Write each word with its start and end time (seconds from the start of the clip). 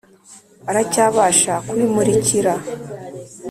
Aracyabasha 0.69 1.53
kubimurikira 1.67 2.53